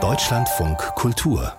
[0.00, 1.52] Deutschlandfunk Kultur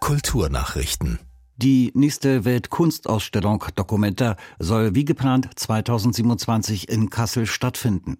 [0.00, 1.18] Kulturnachrichten
[1.58, 8.16] die nächste Weltkunstausstellung Documenta soll wie geplant 2027 in Kassel stattfinden.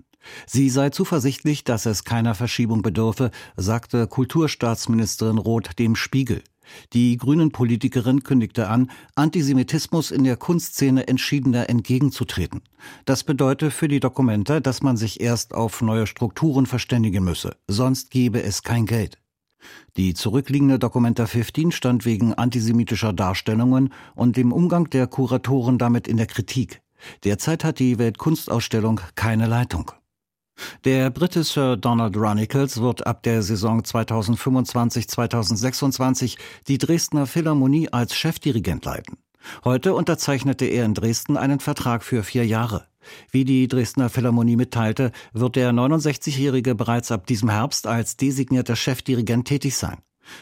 [0.46, 6.44] Sie sei zuversichtlich, dass es keiner Verschiebung bedürfe, sagte Kulturstaatsministerin Roth dem Spiegel.
[6.92, 12.62] Die Grünen-Politikerin kündigte an, Antisemitismus in der Kunstszene entschiedener entgegenzutreten.
[13.04, 18.10] Das bedeute für die Dokumenta, dass man sich erst auf neue Strukturen verständigen müsse, sonst
[18.10, 19.18] gebe es kein Geld.
[19.96, 26.16] Die zurückliegende Documenta 15 stand wegen antisemitischer Darstellungen und dem Umgang der Kuratoren damit in
[26.16, 26.82] der Kritik.
[27.24, 29.92] Derzeit hat die Weltkunstausstellung keine Leitung.
[30.84, 38.84] Der Brite Sir Donald Runicles wird ab der Saison 2025-2026 die Dresdner Philharmonie als Chefdirigent
[38.84, 39.18] leiten.
[39.64, 42.86] Heute unterzeichnete er in Dresden einen Vertrag für vier Jahre.
[43.30, 49.48] Wie die Dresdner Philharmonie mitteilte, wird der 69-Jährige bereits ab diesem Herbst als designierter Chefdirigent
[49.48, 49.98] tätig sein.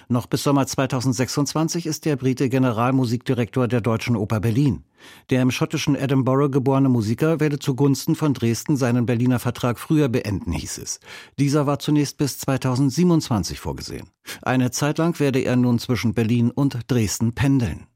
[0.09, 4.85] Noch bis Sommer 2026 ist der Brite Generalmusikdirektor der Deutschen Oper Berlin.
[5.31, 10.53] Der im schottischen Edinburgh geborene Musiker werde zugunsten von Dresden seinen Berliner Vertrag früher beenden,
[10.53, 11.01] hieß es.
[11.39, 14.09] Dieser war zunächst bis 2027 vorgesehen.
[14.43, 17.87] Eine Zeit lang werde er nun zwischen Berlin und Dresden pendeln.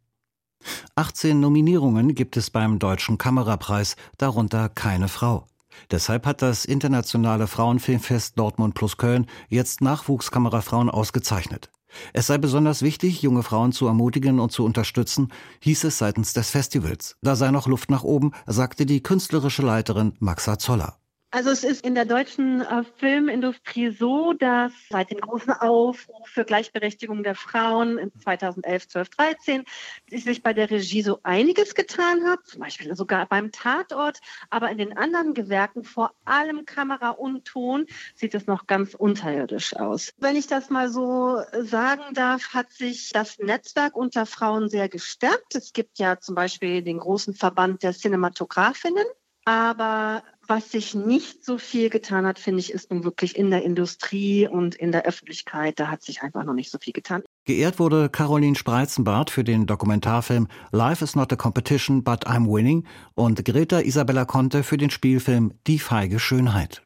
[0.94, 5.46] 18 Nominierungen gibt es beim Deutschen Kamerapreis, darunter keine Frau.
[5.90, 11.70] Deshalb hat das internationale Frauenfilmfest Dortmund plus Köln jetzt Nachwuchskamerafrauen ausgezeichnet.
[12.12, 15.28] Es sei besonders wichtig, junge Frauen zu ermutigen und zu unterstützen,
[15.60, 17.16] hieß es seitens des Festivals.
[17.22, 20.98] Da sei noch Luft nach oben, sagte die künstlerische Leiterin Maxa Zoller.
[21.34, 26.44] Also es ist in der deutschen äh, Filmindustrie so, dass seit dem großen Aufruf für
[26.44, 29.64] Gleichberechtigung der Frauen in 2011, 12, 13
[30.12, 34.78] sich bei der Regie so einiges getan hat, zum Beispiel sogar beim Tatort, aber in
[34.78, 40.12] den anderen Gewerken, vor allem Kamera und Ton, sieht es noch ganz unterirdisch aus.
[40.18, 45.56] Wenn ich das mal so sagen darf, hat sich das Netzwerk unter Frauen sehr gestärkt.
[45.56, 49.04] Es gibt ja zum Beispiel den großen Verband der Cinematografinnen.
[49.46, 53.62] Aber was sich nicht so viel getan hat, finde ich, ist nun wirklich in der
[53.62, 55.78] Industrie und in der Öffentlichkeit.
[55.78, 57.22] Da hat sich einfach noch nicht so viel getan.
[57.44, 62.86] Geehrt wurde Caroline Spreizenbart für den Dokumentarfilm Life is not a competition, but I'm winning
[63.14, 66.82] und Greta Isabella Conte für den Spielfilm Die feige Schönheit.